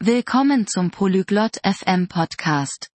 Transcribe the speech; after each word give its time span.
Willkommen 0.00 0.68
zum 0.68 0.92
Polyglot 0.92 1.56
FM 1.64 2.06
Podcast. 2.06 2.88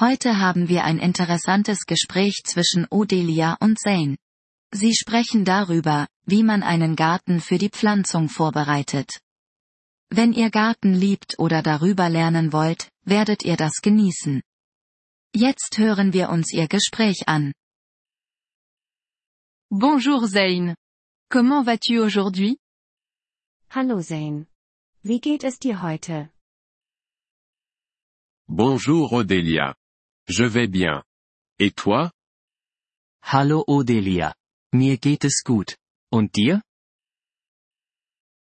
Heute 0.00 0.38
haben 0.38 0.68
wir 0.68 0.82
ein 0.82 0.98
interessantes 0.98 1.86
Gespräch 1.86 2.42
zwischen 2.44 2.88
Odelia 2.90 3.56
und 3.60 3.78
Zane. 3.78 4.16
Sie 4.72 4.92
sprechen 4.96 5.44
darüber, 5.44 6.08
wie 6.26 6.42
man 6.42 6.64
einen 6.64 6.96
Garten 6.96 7.38
für 7.40 7.56
die 7.56 7.68
Pflanzung 7.68 8.28
vorbereitet. 8.28 9.20
Wenn 10.08 10.32
ihr 10.32 10.50
Garten 10.50 10.92
liebt 10.92 11.38
oder 11.38 11.62
darüber 11.62 12.08
lernen 12.08 12.52
wollt, 12.52 12.90
werdet 13.04 13.44
ihr 13.44 13.56
das 13.56 13.74
genießen. 13.80 14.42
Jetzt 15.32 15.78
hören 15.78 16.12
wir 16.12 16.30
uns 16.30 16.52
ihr 16.52 16.66
Gespräch 16.66 17.28
an. 17.28 17.52
Bonjour 19.70 20.28
Zane. 20.28 20.74
Comment 21.30 21.64
vas-tu 21.64 22.02
aujourd'hui? 22.02 22.58
Hallo 23.70 24.02
Zane. 24.02 24.48
Wie 25.04 25.20
geht 25.20 25.44
es 25.44 25.60
dir 25.60 25.80
heute? 25.80 26.28
Bonjour 28.52 29.12
Odélia. 29.12 29.76
Je 30.26 30.42
vais 30.42 30.66
bien. 30.66 31.04
Et 31.60 31.70
toi? 31.70 32.10
Hallo 33.22 33.62
Odelia. 33.68 34.34
Mir 34.72 34.98
geht 34.98 35.24
es 35.24 35.44
gut. 35.44 35.76
Und 36.10 36.32
dir? 36.34 36.60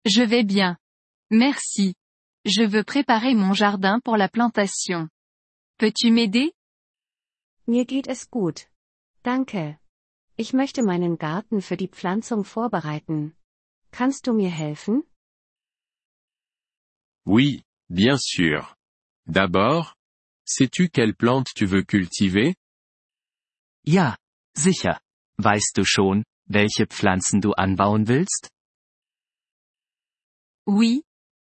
Je 0.05 0.23
vais 0.23 0.45
bien. 0.45 0.77
Merci. 1.29 1.93
Je 2.45 2.63
veux 2.63 2.85
préparer 2.85 3.35
mon 3.35 3.53
jardin 3.53 3.99
pour 3.99 4.15
la 4.15 4.29
plantation. 4.29 5.09
Peux-tu 5.77 6.09
m'aider? 6.09 6.53
Mir 7.67 7.85
geht 7.85 8.07
es 8.07 8.29
gut. 8.29 8.69
Danke. 9.25 9.77
Ich 10.37 10.53
möchte 10.53 10.83
meinen 10.83 11.17
Garten 11.17 11.61
für 11.61 11.75
die 11.75 11.89
Pflanzung 11.89 12.45
vorbereiten. 12.45 13.35
Kannst 13.91 14.25
du 14.25 14.31
mir 14.31 14.51
helfen? 14.51 15.03
Oui, 17.25 17.65
bien 17.89 18.17
sûr. 18.17 18.73
D'abord, 19.27 19.95
sais-tu 20.45 20.89
quelle 20.89 21.15
plante 21.15 21.47
tu 21.55 21.65
veux 21.65 21.83
cultiver? 21.83 22.55
Ja, 23.85 24.17
sicher. 24.55 24.99
Weißt 25.37 25.77
du 25.77 25.85
schon, 25.85 26.23
welche 26.45 26.85
Pflanzen 26.87 27.41
du 27.41 27.53
anbauen 27.53 28.07
willst? 28.07 28.49
Oui. 30.67 31.03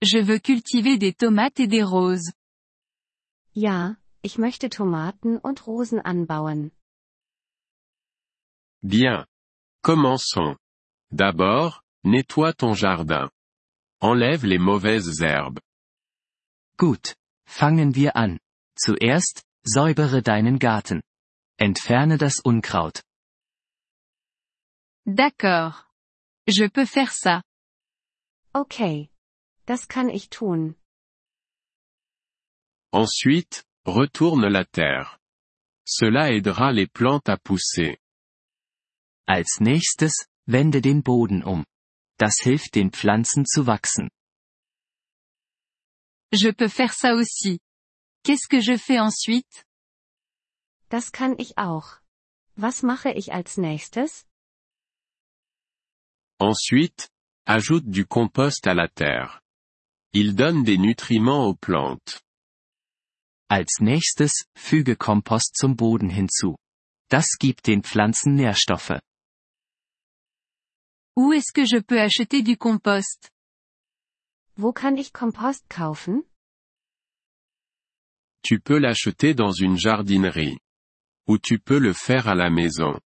Je 0.03 0.19
veux 0.19 0.39
cultiver 0.39 0.97
des 0.97 1.13
tomates 1.15 1.59
et 1.59 1.67
des 1.67 1.83
roses. 1.83 2.33
Ja, 3.55 3.97
ich 4.23 4.39
möchte 4.39 4.71
Tomaten 4.71 5.39
und 5.39 5.67
Rosen 5.67 6.01
anbauen. 6.01 6.71
Bien. 8.83 9.27
Commençons. 9.83 10.57
D'abord, 11.11 11.83
nettoie 12.05 12.53
ton 12.53 12.75
jardin. 12.75 13.31
Enlève 14.01 14.45
les 14.45 14.59
mauvaises 14.59 15.21
herbes. 15.21 15.59
Gut. 16.79 17.17
Fangen 17.49 17.95
wir 17.95 18.15
an. 18.15 18.39
Zuerst, 18.77 19.43
säubere 19.65 20.23
deinen 20.23 20.59
Garten. 20.59 21.03
Entferne 21.59 22.19
das 22.19 22.39
Unkraut. 22.45 23.03
D'accord. 25.07 25.87
Je 26.47 26.69
peux 26.69 26.87
faire 26.87 27.11
ça. 27.11 27.43
Okay. 28.55 29.11
Das 29.67 29.89
kann 29.89 30.09
ich 30.11 30.29
tun. 30.29 30.77
Ensuite, 32.93 33.65
retourne 33.87 34.49
la 34.49 34.65
terre. 34.65 35.19
Cela 35.87 36.29
aidera 36.31 36.71
les 36.71 36.87
plantes 36.87 37.29
à 37.29 37.39
pousser. 37.39 37.97
Als 39.27 39.59
nächstes, 39.61 40.27
wende 40.47 40.81
den 40.81 41.03
Boden 41.03 41.43
um. 41.43 41.65
Das 42.19 42.37
hilft 42.41 42.75
den 42.75 42.93
Pflanzen 42.93 43.47
zu 43.47 43.67
wachsen. 43.67 44.11
Je 46.33 46.51
peux 46.51 46.69
faire 46.69 46.93
ça 46.93 47.15
aussi. 47.15 47.61
Qu'est-ce 48.23 48.49
que 48.49 48.61
je 48.61 48.77
fais 48.77 48.99
ensuite? 48.99 49.65
Das 50.91 51.11
kann 51.13 51.35
ich 51.39 51.57
auch. 51.57 52.01
Was 52.57 52.83
mache 52.83 53.11
ich 53.13 53.33
als 53.33 53.57
nächstes? 53.57 54.27
Ensuite, 56.41 57.09
ajoute 57.47 57.91
du 57.91 58.05
compost 58.07 58.67
à 58.67 58.75
la 58.75 58.89
terre. 58.89 59.41
Il 60.13 60.35
donne 60.35 60.65
des 60.65 60.79
nutriments 60.79 61.47
aux 61.47 61.55
plantes. 61.55 62.21
Als 63.51 63.81
nächstes, 63.81 64.45
füge 64.57 64.97
Kompost 64.97 65.57
zum 65.57 65.77
Boden 65.77 66.11
hinzu. 66.11 66.57
Das 67.09 67.39
gibt 67.39 67.67
den 67.67 67.83
Pflanzen 67.83 68.35
Nährstoffe. 68.35 69.01
Où 71.17 71.33
est-ce 71.33 71.53
que 71.53 71.65
je 71.65 71.81
peux 71.81 72.01
acheter 72.01 72.43
du 72.43 72.57
compost? 72.57 73.31
Wo 74.61 74.73
kann 74.73 74.97
ich 74.97 75.13
Kompost 75.13 75.71
kaufen? 75.71 76.25
Tu 78.43 78.59
peux 78.59 78.79
l'acheter 78.79 79.35
dans 79.35 79.53
une 79.53 79.79
jardinerie. 79.79 80.59
Ou 81.29 81.39
tu 81.39 81.61
peux 81.61 81.79
le 81.79 81.93
faire 81.95 82.27
à 82.27 82.35
la 82.35 82.51
maison. 82.51 82.99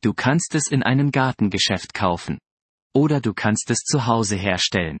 Du 0.00 0.12
kannst 0.14 0.54
es 0.54 0.70
in 0.70 0.84
einem 0.84 1.10
Gartengeschäft 1.10 1.92
kaufen. 1.92 2.38
Oder 2.94 3.20
du 3.20 3.34
kannst 3.34 3.70
es 3.70 3.78
zu 3.78 4.06
Hause 4.06 4.36
herstellen. 4.36 4.98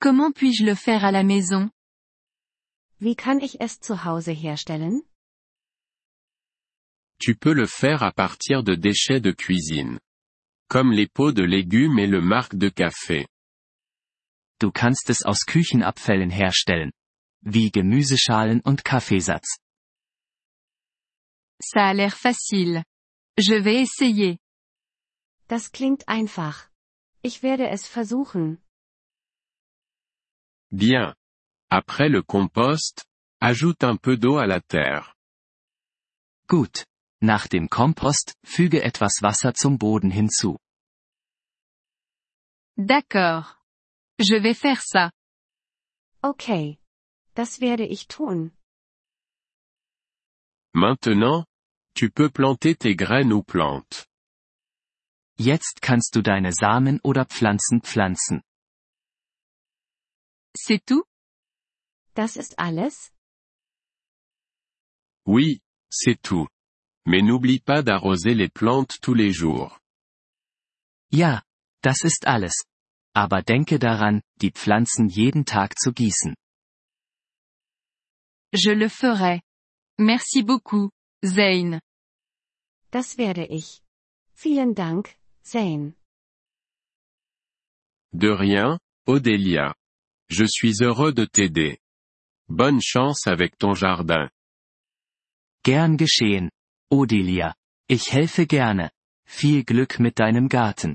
Comment 0.00 0.32
puis-je 0.32 0.64
le 0.64 0.76
faire 0.76 1.02
à 1.02 1.10
la 1.10 1.24
maison? 1.24 1.70
Wie 3.00 3.16
kann 3.16 3.40
ich 3.40 3.60
es 3.60 3.80
zu 3.80 4.04
Hause 4.04 4.30
herstellen? 4.30 5.02
Tu 7.18 7.34
peux 7.34 7.54
le 7.54 7.66
faire 7.66 8.02
à 8.04 8.12
partir 8.12 8.62
de 8.62 8.76
déchets 8.76 9.20
de 9.20 9.32
cuisine. 9.32 9.98
Comme 10.72 10.90
les 10.90 11.06
pots 11.06 11.32
de 11.32 11.42
légumes 11.42 11.98
et 11.98 12.06
le 12.06 12.22
marc 12.22 12.54
de 12.56 12.70
café. 12.70 13.28
Du 14.58 14.70
kannst 14.70 15.10
es 15.10 15.22
aus 15.22 15.44
Küchenabfällen 15.44 16.30
herstellen. 16.30 16.92
Wie 17.42 17.70
Gemüseschalen 17.70 18.62
und 18.64 18.82
Kaffeesatz. 18.82 19.58
Ça 21.62 21.88
a 21.90 21.92
l'air 21.92 22.16
facile. 22.16 22.84
Je 23.36 23.62
vais 23.62 23.82
essayer. 23.82 24.38
Das 25.46 25.72
klingt 25.72 26.08
einfach. 26.08 26.70
Ich 27.20 27.42
werde 27.42 27.68
es 27.68 27.86
versuchen. 27.86 28.56
Bien. 30.70 31.14
Après 31.68 32.08
le 32.08 32.22
compost, 32.22 33.04
ajoute 33.42 33.84
un 33.84 33.98
peu 33.98 34.16
d'eau 34.16 34.38
à 34.38 34.46
la 34.46 34.62
terre. 34.62 35.14
Gut. 36.48 36.86
Nach 37.20 37.46
dem 37.46 37.68
Kompost, 37.68 38.32
füge 38.42 38.82
etwas 38.82 39.20
Wasser 39.20 39.52
zum 39.52 39.76
Boden 39.76 40.10
hinzu. 40.10 40.61
D'accord. 42.76 43.58
Je 44.18 44.36
vais 44.40 44.54
faire 44.54 44.82
ça. 44.82 45.10
Okay. 46.22 46.78
Das 47.34 47.60
werde 47.60 47.84
ich 47.84 48.06
tun. 48.08 48.52
Maintenant, 50.74 51.44
tu 51.94 52.10
peux 52.10 52.30
planter 52.30 52.76
tes 52.76 52.94
graines 52.96 53.32
ou 53.32 53.42
plantes. 53.42 54.06
Jetzt 55.38 55.82
kannst 55.82 56.14
du 56.14 56.22
deine 56.22 56.52
Samen 56.52 57.00
oder 57.02 57.24
Pflanzen 57.26 57.82
pflanzen. 57.82 58.42
C'est 60.54 60.84
tout? 60.84 61.04
Das 62.14 62.36
ist 62.36 62.58
alles? 62.58 63.10
Oui, 65.26 65.62
c'est 65.90 66.20
tout. 66.22 66.48
Mais 67.06 67.22
n'oublie 67.22 67.60
pas 67.60 67.82
d'arroser 67.82 68.34
les 68.34 68.48
plantes 68.48 69.00
tous 69.00 69.14
les 69.14 69.32
jours. 69.32 69.78
Ja, 71.10 71.42
das 71.82 72.02
ist 72.02 72.26
alles. 72.26 72.64
Aber 73.14 73.42
denke 73.42 73.78
daran, 73.78 74.22
die 74.40 74.50
Pflanzen 74.50 75.08
jeden 75.08 75.44
Tag 75.44 75.78
zu 75.78 75.92
gießen. 75.92 76.34
Je 78.54 78.74
le 78.74 78.88
ferai. 78.88 79.42
Merci 79.98 80.42
beaucoup, 80.42 80.90
Zane. 81.24 81.80
Das 82.90 83.18
werde 83.18 83.46
ich. 83.46 83.82
Vielen 84.34 84.74
Dank, 84.74 85.16
Zane. 85.42 85.94
De 88.12 88.28
rien, 88.28 88.78
Odélia. 89.06 89.74
Je 90.30 90.46
suis 90.46 90.80
heureux 90.80 91.12
de 91.12 91.26
t'aider. 91.26 91.78
Bonne 92.48 92.80
chance 92.82 93.26
avec 93.26 93.58
ton 93.58 93.74
jardin. 93.74 94.30
Gern 95.64 95.96
geschehen. 95.96 96.50
Odelia. 96.90 97.54
Ich 97.88 98.12
helfe 98.12 98.46
gerne. 98.46 98.90
Viel 99.26 99.64
Glück 99.64 99.98
mit 99.98 100.18
deinem 100.18 100.48
Garten. 100.48 100.94